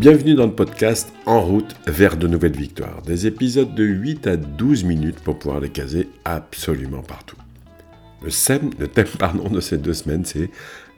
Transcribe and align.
Bienvenue 0.00 0.32
dans 0.32 0.46
le 0.46 0.54
podcast 0.54 1.12
En 1.26 1.42
route 1.42 1.76
vers 1.86 2.16
de 2.16 2.26
nouvelles 2.26 2.56
victoires. 2.56 3.02
Des 3.02 3.26
épisodes 3.26 3.74
de 3.74 3.84
8 3.84 4.26
à 4.28 4.36
12 4.38 4.84
minutes 4.84 5.20
pour 5.20 5.38
pouvoir 5.38 5.60
les 5.60 5.68
caser 5.68 6.08
absolument 6.24 7.02
partout. 7.02 7.36
Le 8.22 8.30
thème, 8.30 8.70
le 8.78 8.88
thème 8.88 9.10
pardon, 9.18 9.50
de 9.50 9.60
ces 9.60 9.76
deux 9.76 9.92
semaines, 9.92 10.24
c'est 10.24 10.48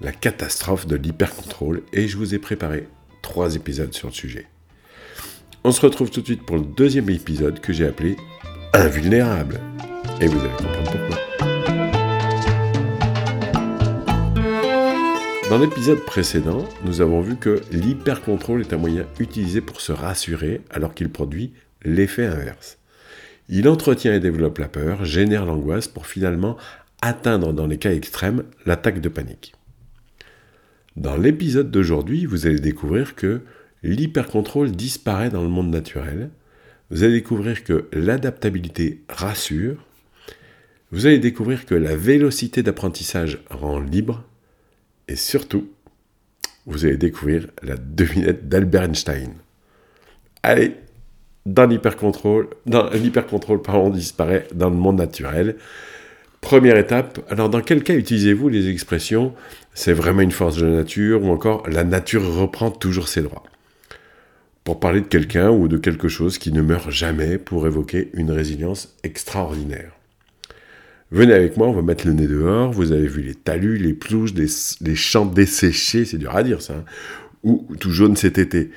la 0.01 0.13
catastrophe 0.13 0.87
de 0.87 0.95
l'hypercontrôle 0.95 1.83
et 1.93 2.07
je 2.07 2.17
vous 2.17 2.33
ai 2.33 2.39
préparé 2.39 2.87
trois 3.23 3.57
épisodes 3.57 3.93
sur 3.93 4.07
le 4.07 4.15
sujet. 4.15 4.47
On 5.65 5.73
se 5.73 5.81
retrouve 5.81 6.13
tout 6.13 6.21
de 6.21 6.27
suite 6.27 6.47
pour 6.47 6.55
le 6.55 6.63
deuxième 6.63 7.11
épisode 7.11 7.59
que 7.59 7.73
j'ai 7.73 7.89
appelé 7.89 8.17
Invulnérable. 8.73 9.59
Et 10.21 10.29
vous 10.29 10.39
allez 10.39 10.49
comprendre 10.51 10.93
pourquoi. 10.93 11.22
Dans 15.53 15.59
l'épisode 15.59 16.01
précédent, 16.07 16.67
nous 16.83 17.03
avons 17.03 17.21
vu 17.21 17.37
que 17.37 17.61
l'hypercontrôle 17.73 18.63
est 18.63 18.73
un 18.73 18.79
moyen 18.79 19.05
utilisé 19.21 19.61
pour 19.61 19.83
se 19.83 19.93
rassurer 19.93 20.63
alors 20.71 20.95
qu'il 20.95 21.11
produit 21.11 21.53
l'effet 21.83 22.25
inverse. 22.25 22.79
Il 23.51 23.69
entretient 23.69 24.15
et 24.15 24.19
développe 24.19 24.57
la 24.57 24.69
peur, 24.69 25.05
génère 25.05 25.45
l'angoisse 25.45 25.89
pour 25.89 26.07
finalement 26.07 26.57
atteindre 27.03 27.53
dans 27.53 27.67
les 27.67 27.77
cas 27.77 27.93
extrêmes 27.93 28.45
l'attaque 28.65 29.03
de 29.03 29.11
panique. 29.11 29.53
Dans 30.97 31.19
l'épisode 31.19 31.71
d'aujourd'hui, 31.71 32.25
vous 32.25 32.47
allez 32.47 32.59
découvrir 32.59 33.15
que 33.15 33.43
l'hypercontrôle 33.83 34.71
disparaît 34.73 35.29
dans 35.29 35.43
le 35.43 35.51
monde 35.51 35.69
naturel. 35.71 36.31
Vous 36.91 37.05
allez 37.05 37.13
découvrir 37.13 37.63
que 37.63 37.91
l'adaptabilité 37.93 39.03
rassure. 39.11 39.85
Vous 40.93 41.05
allez 41.05 41.19
découvrir 41.19 41.67
que 41.67 41.75
la 41.75 41.95
vélocité 41.95 42.63
d'apprentissage 42.63 43.45
rend 43.51 43.81
libre 43.81 44.25
et 45.09 45.17
surtout, 45.17 45.69
vous 46.67 46.85
allez 46.85 46.97
découvrir 46.97 47.49
la 47.63 47.77
devinette 47.77 48.49
d'Albert 48.49 48.85
Einstein. 48.85 49.35
Allez, 50.43 50.77
dans 51.47 51.67
l'hypercontrôle, 51.67 52.49
dans 52.67 52.89
l'hypercontrôle, 52.91 53.63
pardon, 53.63 53.91
disparaît 53.91 54.47
dans 54.55 54.71
le 54.71 54.77
monde 54.77 54.99
naturel. 54.99 55.57
Première 56.41 56.77
étape, 56.77 57.21
alors 57.31 57.49
dans 57.49 57.61
quel 57.61 57.83
cas 57.83 57.95
utilisez-vous 57.95 58.49
les 58.49 58.69
expressions 58.69 59.35
c'est 59.75 59.93
vraiment 59.93 60.21
une 60.21 60.33
force 60.33 60.57
de 60.57 60.67
la 60.67 60.77
nature 60.77 61.23
ou 61.23 61.31
encore 61.31 61.69
la 61.69 61.85
nature 61.85 62.23
reprend 62.35 62.71
toujours 62.71 63.09
ses 63.09 63.23
droits 63.23 63.45
Pour 64.65 64.81
parler 64.81 65.01
de 65.01 65.07
quelqu'un 65.07 65.51
ou 65.51 65.67
de 65.69 65.79
quelque 65.79 66.09
chose 66.09 66.39
qui 66.39 66.53
ne 66.53 66.61
meurt 66.61 66.91
jamais 66.91 67.39
pour 67.39 67.67
évoquer 67.67 68.11
une 68.13 68.31
résilience 68.31 68.95
extraordinaire. 69.03 69.93
Venez 71.13 71.35
avec 71.35 71.59
moi, 71.59 71.69
on 71.69 71.73
va 71.73 71.83
mettre 71.83 72.07
le 72.07 72.15
nez 72.15 72.27
dehors. 72.27 72.73
Vous 72.73 72.91
avez 72.91 73.07
vu 73.07 73.21
les 73.21 73.35
talus, 73.35 73.77
les 73.77 73.93
pelouses, 73.93 74.33
les, 74.35 74.95
champs 74.95 75.27
desséchés, 75.27 76.07
c'est 76.07 76.17
dur 76.17 76.35
à 76.35 76.43
dire 76.43 76.63
ça, 76.63 76.73
hein. 76.73 76.85
ou 77.43 77.69
tout 77.79 77.91
jaune 77.91 78.17
cet 78.17 78.39
été. 78.39 78.71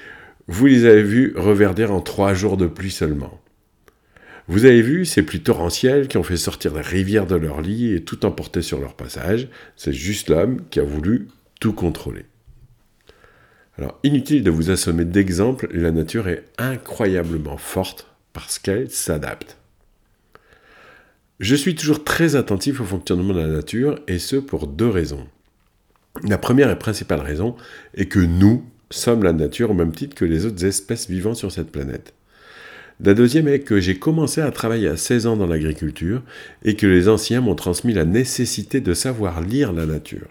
Vous 0.47 0.65
les 0.65 0.83
avez 0.83 1.01
vus 1.01 1.33
reverdir 1.37 1.93
en 1.93 2.01
trois 2.01 2.33
jours 2.33 2.57
de 2.57 2.67
pluie 2.67 2.91
seulement. 2.91 3.39
Vous 4.49 4.65
avez 4.65 4.81
vu 4.81 5.05
ces 5.05 5.23
pluies 5.23 5.43
torrentielles 5.43 6.09
qui 6.09 6.17
ont 6.17 6.23
fait 6.23 6.35
sortir 6.35 6.75
les 6.75 6.81
rivières 6.81 7.25
de 7.25 7.37
leur 7.37 7.61
lit 7.61 7.93
et 7.93 8.03
tout 8.03 8.25
emporter 8.25 8.61
sur 8.61 8.81
leur 8.81 8.95
passage. 8.95 9.47
C'est 9.77 9.93
juste 9.93 10.29
l'homme 10.29 10.59
qui 10.69 10.81
a 10.81 10.83
voulu 10.83 11.29
tout 11.61 11.71
contrôler. 11.71 12.25
Alors, 13.77 13.97
inutile 14.03 14.43
de 14.43 14.51
vous 14.51 14.71
assommer 14.71 15.05
d'exemples, 15.05 15.69
la 15.71 15.91
nature 15.91 16.27
est 16.27 16.43
incroyablement 16.57 17.57
forte 17.57 18.13
parce 18.33 18.59
qu'elle 18.59 18.89
s'adapte. 18.91 19.57
Je 21.41 21.55
suis 21.55 21.75
toujours 21.75 22.05
très 22.05 22.37
attentif 22.37 22.79
au 22.79 22.85
fonctionnement 22.85 23.33
de 23.33 23.41
la 23.41 23.47
nature, 23.47 23.99
et 24.07 24.19
ce 24.19 24.37
pour 24.37 24.67
deux 24.67 24.87
raisons. 24.87 25.27
La 26.23 26.37
première 26.37 26.69
et 26.69 26.79
principale 26.79 27.19
raison 27.19 27.57
est 27.93 28.05
que 28.05 28.19
nous 28.19 28.63
sommes 28.89 29.23
la 29.23 29.33
nature 29.33 29.71
au 29.71 29.73
même 29.73 29.91
titre 29.91 30.15
que 30.15 30.23
les 30.23 30.45
autres 30.45 30.63
espèces 30.63 31.09
vivant 31.09 31.33
sur 31.33 31.51
cette 31.51 31.71
planète. 31.71 32.13
La 33.01 33.13
deuxième 33.13 33.49
est 33.49 33.59
que 33.59 33.81
j'ai 33.81 33.99
commencé 33.99 34.39
à 34.39 34.51
travailler 34.51 34.87
à 34.87 34.95
16 34.95 35.27
ans 35.27 35.35
dans 35.35 35.47
l'agriculture 35.47 36.23
et 36.63 36.77
que 36.77 36.87
les 36.87 37.09
anciens 37.09 37.41
m'ont 37.41 37.55
transmis 37.55 37.91
la 37.91 38.05
nécessité 38.05 38.79
de 38.79 38.93
savoir 38.93 39.41
lire 39.41 39.73
la 39.73 39.85
nature. 39.85 40.29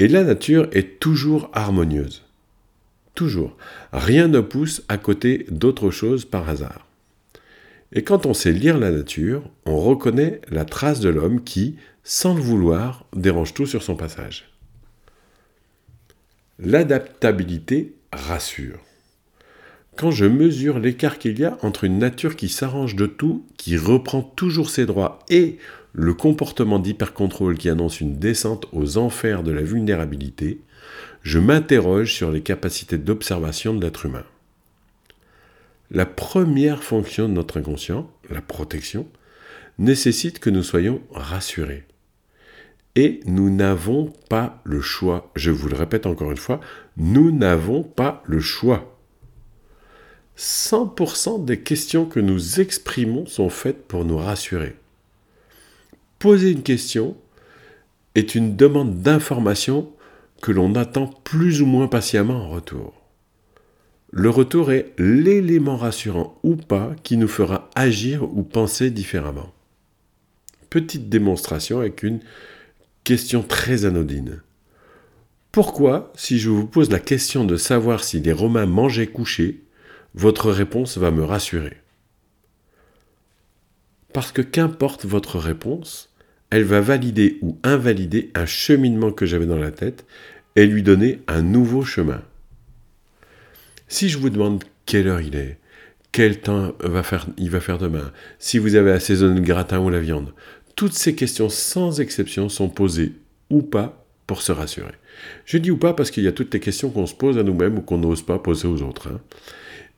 Et 0.00 0.08
la 0.08 0.24
nature 0.24 0.68
est 0.72 0.98
toujours 0.98 1.50
harmonieuse. 1.52 2.24
Toujours. 3.14 3.56
Rien 3.92 4.26
ne 4.26 4.40
pousse 4.40 4.82
à 4.88 4.98
côté 4.98 5.46
d'autre 5.50 5.90
chose 5.92 6.24
par 6.24 6.48
hasard. 6.48 6.85
Et 7.96 8.04
quand 8.04 8.26
on 8.26 8.34
sait 8.34 8.52
lire 8.52 8.76
la 8.76 8.90
nature, 8.90 9.42
on 9.64 9.78
reconnaît 9.78 10.42
la 10.50 10.66
trace 10.66 11.00
de 11.00 11.08
l'homme 11.08 11.42
qui, 11.42 11.76
sans 12.04 12.34
le 12.34 12.42
vouloir, 12.42 13.06
dérange 13.16 13.54
tout 13.54 13.64
sur 13.64 13.82
son 13.82 13.96
passage. 13.96 14.52
L'adaptabilité 16.58 17.94
rassure. 18.12 18.80
Quand 19.96 20.10
je 20.10 20.26
mesure 20.26 20.78
l'écart 20.78 21.18
qu'il 21.18 21.40
y 21.40 21.46
a 21.46 21.56
entre 21.62 21.84
une 21.84 21.98
nature 21.98 22.36
qui 22.36 22.50
s'arrange 22.50 22.96
de 22.96 23.06
tout, 23.06 23.46
qui 23.56 23.78
reprend 23.78 24.20
toujours 24.20 24.68
ses 24.68 24.84
droits, 24.84 25.20
et 25.30 25.56
le 25.94 26.12
comportement 26.12 26.78
d'hypercontrôle 26.78 27.56
qui 27.56 27.70
annonce 27.70 28.02
une 28.02 28.18
descente 28.18 28.66
aux 28.72 28.98
enfers 28.98 29.42
de 29.42 29.52
la 29.52 29.62
vulnérabilité, 29.62 30.60
je 31.22 31.38
m'interroge 31.38 32.12
sur 32.12 32.30
les 32.30 32.42
capacités 32.42 32.98
d'observation 32.98 33.72
de 33.72 33.82
l'être 33.82 34.04
humain. 34.04 34.24
La 35.90 36.06
première 36.06 36.82
fonction 36.82 37.28
de 37.28 37.34
notre 37.34 37.58
inconscient, 37.58 38.10
la 38.28 38.40
protection, 38.40 39.06
nécessite 39.78 40.38
que 40.38 40.50
nous 40.50 40.62
soyons 40.62 41.00
rassurés. 41.12 41.84
Et 42.96 43.20
nous 43.26 43.50
n'avons 43.50 44.12
pas 44.28 44.60
le 44.64 44.80
choix. 44.80 45.30
Je 45.36 45.50
vous 45.50 45.68
le 45.68 45.76
répète 45.76 46.06
encore 46.06 46.30
une 46.30 46.36
fois, 46.36 46.60
nous 46.96 47.30
n'avons 47.30 47.82
pas 47.82 48.22
le 48.26 48.40
choix. 48.40 48.98
100% 50.36 51.44
des 51.44 51.60
questions 51.60 52.06
que 52.06 52.20
nous 52.20 52.60
exprimons 52.60 53.26
sont 53.26 53.48
faites 53.48 53.86
pour 53.86 54.04
nous 54.04 54.18
rassurer. 54.18 54.76
Poser 56.18 56.50
une 56.50 56.62
question 56.62 57.16
est 58.14 58.34
une 58.34 58.56
demande 58.56 59.02
d'information 59.02 59.92
que 60.42 60.52
l'on 60.52 60.74
attend 60.74 61.06
plus 61.06 61.62
ou 61.62 61.66
moins 61.66 61.88
patiemment 61.88 62.44
en 62.44 62.48
retour. 62.48 63.05
Le 64.12 64.30
retour 64.30 64.72
est 64.72 64.92
l'élément 64.98 65.76
rassurant 65.76 66.38
ou 66.42 66.56
pas 66.56 66.94
qui 67.02 67.16
nous 67.16 67.28
fera 67.28 67.70
agir 67.74 68.22
ou 68.22 68.42
penser 68.42 68.90
différemment. 68.90 69.52
Petite 70.70 71.08
démonstration 71.08 71.80
avec 71.80 72.02
une 72.02 72.20
question 73.04 73.42
très 73.42 73.84
anodine. 73.84 74.42
Pourquoi, 75.52 76.12
si 76.16 76.38
je 76.38 76.50
vous 76.50 76.66
pose 76.66 76.90
la 76.90 76.98
question 76.98 77.44
de 77.44 77.56
savoir 77.56 78.04
si 78.04 78.20
les 78.20 78.32
Romains 78.32 78.66
mangeaient 78.66 79.06
couchés, 79.06 79.64
votre 80.14 80.50
réponse 80.50 80.98
va 80.98 81.10
me 81.10 81.24
rassurer 81.24 81.78
Parce 84.12 84.32
que 84.32 84.42
qu'importe 84.42 85.04
votre 85.04 85.38
réponse, 85.38 86.12
elle 86.50 86.64
va 86.64 86.80
valider 86.80 87.38
ou 87.42 87.58
invalider 87.62 88.30
un 88.34 88.46
cheminement 88.46 89.12
que 89.12 89.26
j'avais 89.26 89.46
dans 89.46 89.56
la 89.58 89.70
tête 89.70 90.06
et 90.54 90.66
lui 90.66 90.82
donner 90.82 91.20
un 91.26 91.42
nouveau 91.42 91.84
chemin. 91.84 92.22
Si 93.88 94.08
je 94.08 94.18
vous 94.18 94.30
demande 94.30 94.64
quelle 94.84 95.08
heure 95.08 95.20
il 95.20 95.36
est, 95.36 95.58
quel 96.12 96.40
temps 96.40 96.72
va 96.80 97.02
faire, 97.02 97.26
il 97.36 97.50
va 97.50 97.60
faire 97.60 97.78
demain, 97.78 98.10
si 98.38 98.58
vous 98.58 98.74
avez 98.74 98.90
assaisonné 98.92 99.40
le 99.40 99.46
gratin 99.46 99.80
ou 99.80 99.90
la 99.90 100.00
viande, 100.00 100.32
toutes 100.74 100.94
ces 100.94 101.14
questions 101.14 101.48
sans 101.48 102.00
exception 102.00 102.48
sont 102.48 102.68
posées 102.68 103.12
ou 103.50 103.62
pas 103.62 104.04
pour 104.26 104.42
se 104.42 104.52
rassurer. 104.52 104.92
Je 105.44 105.58
dis 105.58 105.70
ou 105.70 105.76
pas 105.76 105.94
parce 105.94 106.10
qu'il 106.10 106.24
y 106.24 106.28
a 106.28 106.32
toutes 106.32 106.52
les 106.52 106.60
questions 106.60 106.90
qu'on 106.90 107.06
se 107.06 107.14
pose 107.14 107.38
à 107.38 107.42
nous-mêmes 107.42 107.78
ou 107.78 107.80
qu'on 107.80 107.98
n'ose 107.98 108.22
pas 108.22 108.38
poser 108.38 108.66
aux 108.66 108.82
autres. 108.82 109.08
Hein. 109.08 109.20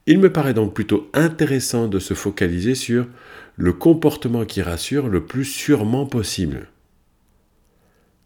Il 0.07 0.21
me 0.21 0.33
paraît 0.33 0.55
donc 0.55 0.75
plutôt 0.75 1.11
intéressant 1.13 1.89
de 1.89 1.99
se 1.99 2.15
focaliser 2.15 2.75
sur 2.75 3.07
le 3.57 3.73
comportement 3.73 4.45
qui 4.45 4.63
rassure 4.63 5.09
le 5.09 5.25
plus 5.25 5.45
sûrement 5.45 6.07
possible. 6.07 6.69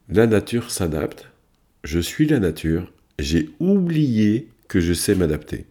La 0.08 0.26
nature 0.26 0.70
s'adapte, 0.70 1.28
je 1.84 1.98
suis 1.98 2.26
la 2.26 2.38
nature, 2.38 2.92
j'ai 3.18 3.50
oublié 3.58 4.48
je 4.80 4.92
sais 4.92 5.14
m'adapter. 5.14 5.66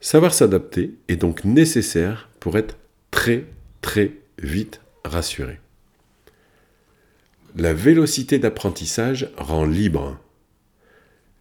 Savoir 0.00 0.32
s'adapter 0.32 0.94
est 1.08 1.16
donc 1.16 1.44
nécessaire 1.44 2.28
pour 2.40 2.56
être 2.56 2.76
très 3.10 3.46
très 3.80 4.14
vite 4.40 4.80
rassuré. 5.04 5.60
La 7.56 7.74
vélocité 7.74 8.38
d'apprentissage 8.38 9.30
rend 9.36 9.64
libre. 9.64 10.18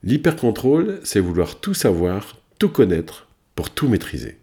L'hypercontrôle, 0.03 0.99
c'est 1.03 1.19
vouloir 1.19 1.59
tout 1.59 1.73
savoir, 1.73 2.37
tout 2.59 2.69
connaître 2.69 3.27
pour 3.55 3.69
tout 3.69 3.87
maîtriser. 3.87 4.37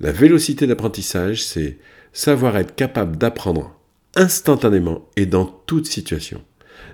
La 0.00 0.12
vélocité 0.12 0.66
d'apprentissage, 0.66 1.44
c'est 1.44 1.78
savoir 2.12 2.56
être 2.56 2.74
capable 2.74 3.16
d'apprendre 3.16 3.78
instantanément 4.16 5.08
et 5.16 5.26
dans 5.26 5.44
toute 5.44 5.86
situation 5.86 6.42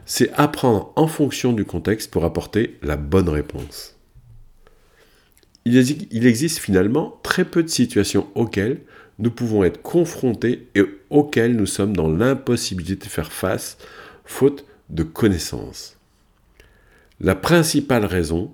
c'est 0.04 0.32
apprendre 0.34 0.92
en 0.96 1.06
fonction 1.06 1.52
du 1.52 1.64
contexte 1.64 2.10
pour 2.10 2.24
apporter 2.24 2.78
la 2.82 2.96
bonne 2.96 3.28
réponse. 3.28 3.96
Il 5.64 6.26
existe 6.26 6.58
finalement 6.58 7.18
très 7.22 7.44
peu 7.44 7.62
de 7.62 7.68
situations 7.68 8.28
auxquelles 8.36 8.80
nous 9.18 9.30
pouvons 9.30 9.64
être 9.64 9.82
confrontés 9.82 10.68
et 10.74 10.84
auxquelles 11.10 11.56
nous 11.56 11.66
sommes 11.66 11.96
dans 11.96 12.08
l'impossibilité 12.08 13.06
de 13.06 13.10
faire 13.10 13.32
face, 13.32 13.78
faute 14.24 14.64
de 14.90 15.02
connaissances. 15.02 15.96
La 17.20 17.34
principale 17.34 18.04
raison, 18.04 18.52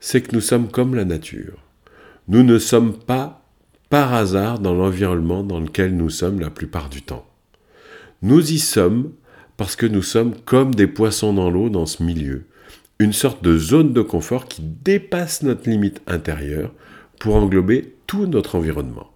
c'est 0.00 0.20
que 0.20 0.34
nous 0.34 0.40
sommes 0.40 0.70
comme 0.70 0.94
la 0.94 1.04
nature. 1.04 1.64
Nous 2.28 2.42
ne 2.42 2.58
sommes 2.58 2.96
pas 2.96 3.42
par 3.88 4.12
hasard 4.12 4.58
dans 4.58 4.74
l'environnement 4.74 5.42
dans 5.42 5.60
lequel 5.60 5.96
nous 5.96 6.10
sommes 6.10 6.40
la 6.40 6.50
plupart 6.50 6.88
du 6.88 7.02
temps. 7.02 7.26
Nous 8.22 8.52
y 8.52 8.58
sommes 8.58 9.12
parce 9.56 9.76
que 9.76 9.86
nous 9.86 10.02
sommes 10.02 10.34
comme 10.44 10.74
des 10.74 10.86
poissons 10.86 11.32
dans 11.32 11.50
l'eau 11.50 11.68
dans 11.68 11.86
ce 11.86 12.02
milieu, 12.02 12.44
une 12.98 13.12
sorte 13.12 13.42
de 13.42 13.56
zone 13.58 13.92
de 13.92 14.02
confort 14.02 14.46
qui 14.46 14.62
dépasse 14.62 15.42
notre 15.42 15.68
limite 15.68 16.00
intérieure 16.06 16.72
pour 17.18 17.36
englober 17.36 17.94
tout 18.06 18.26
notre 18.26 18.56
environnement. 18.56 19.10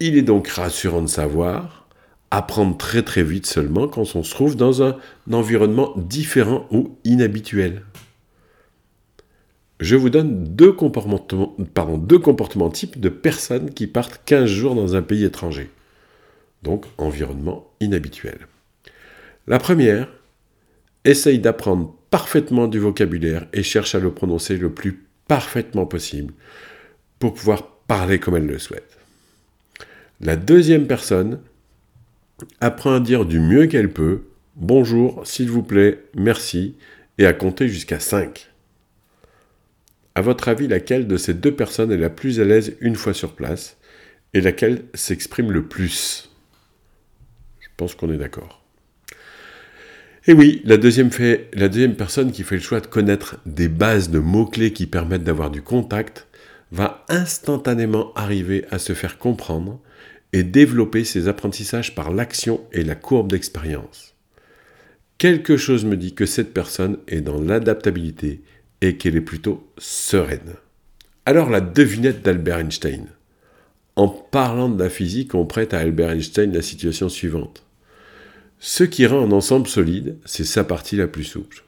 Il 0.00 0.16
est 0.16 0.22
donc 0.22 0.48
rassurant 0.48 1.02
de 1.02 1.06
savoir 1.06 1.86
apprendre 2.30 2.78
très 2.78 3.02
très 3.02 3.22
vite 3.22 3.46
seulement 3.46 3.88
quand 3.88 4.16
on 4.16 4.22
se 4.22 4.30
trouve 4.30 4.56
dans 4.56 4.82
un 4.82 4.96
environnement 5.30 5.92
différent 5.96 6.66
ou 6.70 6.96
inhabituel. 7.04 7.82
Je 9.80 9.96
vous 9.96 10.10
donne 10.10 10.44
deux 10.44 10.72
comportements, 10.72 11.26
deux 11.98 12.18
comportements 12.18 12.70
types 12.70 13.00
de 13.00 13.08
personnes 13.08 13.70
qui 13.70 13.86
partent 13.86 14.22
15 14.24 14.46
jours 14.46 14.74
dans 14.74 14.96
un 14.96 15.02
pays 15.02 15.24
étranger. 15.24 15.70
Donc 16.62 16.86
environnement 16.98 17.66
inhabituel. 17.80 18.46
La 19.46 19.58
première, 19.58 20.08
essaye 21.04 21.38
d'apprendre 21.38 21.96
parfaitement 22.10 22.68
du 22.68 22.78
vocabulaire 22.78 23.46
et 23.52 23.62
cherche 23.62 23.94
à 23.94 23.98
le 23.98 24.12
prononcer 24.12 24.56
le 24.56 24.72
plus 24.72 25.04
parfaitement 25.26 25.86
possible 25.86 26.34
pour 27.18 27.34
pouvoir 27.34 27.76
parler 27.86 28.18
comme 28.18 28.36
elle 28.36 28.46
le 28.46 28.58
souhaite. 28.58 28.98
La 30.20 30.36
deuxième 30.36 30.86
personne 30.86 31.40
apprend 32.60 32.94
à 32.94 33.00
dire 33.00 33.24
du 33.24 33.40
mieux 33.40 33.66
qu'elle 33.66 33.92
peut 33.92 34.22
bonjour, 34.56 35.26
s'il 35.26 35.50
vous 35.50 35.62
plaît, 35.62 36.04
merci 36.14 36.76
et 37.18 37.26
à 37.26 37.32
compter 37.32 37.68
jusqu'à 37.68 38.00
5. 38.00 38.48
À 40.14 40.20
votre 40.20 40.48
avis, 40.48 40.68
laquelle 40.68 41.06
de 41.06 41.16
ces 41.16 41.34
deux 41.34 41.54
personnes 41.54 41.90
est 41.90 41.96
la 41.96 42.10
plus 42.10 42.40
à 42.40 42.44
l'aise 42.44 42.76
une 42.80 42.96
fois 42.96 43.14
sur 43.14 43.34
place 43.34 43.78
et 44.34 44.40
laquelle 44.40 44.84
s'exprime 44.94 45.50
le 45.50 45.66
plus? 45.66 46.30
Je 47.60 47.68
pense 47.76 47.94
qu'on 47.94 48.12
est 48.12 48.18
d'accord. 48.18 48.61
Et 50.26 50.34
oui, 50.34 50.62
la 50.64 50.76
deuxième, 50.76 51.10
la 51.52 51.68
deuxième 51.68 51.96
personne 51.96 52.30
qui 52.30 52.44
fait 52.44 52.54
le 52.54 52.60
choix 52.62 52.80
de 52.80 52.86
connaître 52.86 53.38
des 53.44 53.68
bases 53.68 54.08
de 54.08 54.20
mots-clés 54.20 54.72
qui 54.72 54.86
permettent 54.86 55.24
d'avoir 55.24 55.50
du 55.50 55.62
contact 55.62 56.28
va 56.70 57.04
instantanément 57.08 58.14
arriver 58.14 58.64
à 58.70 58.78
se 58.78 58.92
faire 58.92 59.18
comprendre 59.18 59.80
et 60.32 60.44
développer 60.44 61.02
ses 61.02 61.26
apprentissages 61.26 61.96
par 61.96 62.12
l'action 62.12 62.60
et 62.72 62.84
la 62.84 62.94
courbe 62.94 63.32
d'expérience. 63.32 64.14
Quelque 65.18 65.56
chose 65.56 65.84
me 65.84 65.96
dit 65.96 66.14
que 66.14 66.24
cette 66.26 66.54
personne 66.54 66.98
est 67.08 67.20
dans 67.20 67.40
l'adaptabilité 67.40 68.42
et 68.80 68.96
qu'elle 68.96 69.16
est 69.16 69.20
plutôt 69.20 69.68
sereine. 69.76 70.54
Alors 71.26 71.50
la 71.50 71.60
devinette 71.60 72.22
d'Albert 72.22 72.60
Einstein. 72.60 73.06
En 73.96 74.08
parlant 74.08 74.68
de 74.68 74.82
la 74.82 74.88
physique, 74.88 75.34
on 75.34 75.46
prête 75.46 75.74
à 75.74 75.80
Albert 75.80 76.10
Einstein 76.10 76.52
la 76.52 76.62
situation 76.62 77.08
suivante. 77.08 77.64
Ce 78.64 78.84
qui 78.84 79.06
rend 79.06 79.26
un 79.26 79.32
ensemble 79.32 79.66
solide, 79.66 80.18
c'est 80.24 80.44
sa 80.44 80.62
partie 80.62 80.94
la 80.94 81.08
plus 81.08 81.24
souple. 81.24 81.64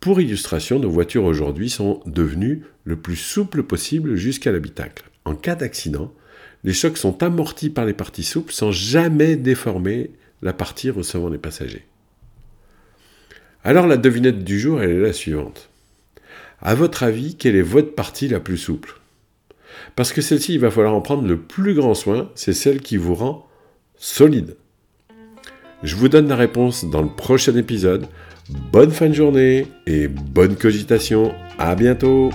Pour 0.00 0.20
illustration, 0.20 0.80
nos 0.80 0.90
voitures 0.90 1.22
aujourd'hui 1.22 1.70
sont 1.70 2.02
devenues 2.04 2.64
le 2.82 2.96
plus 2.96 3.14
souples 3.14 3.62
possible 3.62 4.16
jusqu'à 4.16 4.50
l'habitacle. 4.50 5.04
En 5.24 5.36
cas 5.36 5.54
d'accident, 5.54 6.12
les 6.64 6.72
chocs 6.72 6.98
sont 6.98 7.22
amortis 7.22 7.70
par 7.70 7.86
les 7.86 7.92
parties 7.92 8.24
souples 8.24 8.52
sans 8.52 8.72
jamais 8.72 9.36
déformer 9.36 10.10
la 10.42 10.52
partie 10.52 10.90
recevant 10.90 11.28
les 11.28 11.38
passagers. 11.38 11.86
Alors 13.62 13.86
la 13.86 13.98
devinette 13.98 14.42
du 14.42 14.58
jour, 14.58 14.82
elle 14.82 14.90
est 14.90 15.00
la 15.00 15.12
suivante. 15.12 15.70
À 16.60 16.74
votre 16.74 17.04
avis, 17.04 17.36
quelle 17.36 17.54
est 17.54 17.62
votre 17.62 17.94
partie 17.94 18.26
la 18.26 18.40
plus 18.40 18.58
souple? 18.58 18.98
Parce 19.94 20.12
que 20.12 20.22
celle-ci, 20.22 20.54
il 20.54 20.60
va 20.60 20.72
falloir 20.72 20.96
en 20.96 21.02
prendre 21.02 21.28
le 21.28 21.38
plus 21.38 21.74
grand 21.74 21.94
soin, 21.94 22.32
c'est 22.34 22.52
celle 22.52 22.80
qui 22.80 22.96
vous 22.96 23.14
rend 23.14 23.48
solide. 23.96 24.56
Je 25.82 25.94
vous 25.94 26.08
donne 26.08 26.28
la 26.28 26.36
réponse 26.36 26.84
dans 26.84 27.02
le 27.02 27.08
prochain 27.08 27.54
épisode. 27.56 28.06
Bonne 28.72 28.90
fin 28.90 29.08
de 29.08 29.12
journée 29.12 29.66
et 29.86 30.08
bonne 30.08 30.56
cogitation. 30.56 31.32
À 31.58 31.74
bientôt. 31.76 32.30